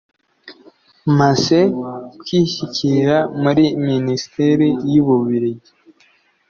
[1.17, 1.59] Masse
[2.21, 5.71] kwishyikira muri minisiteri y u bubirigi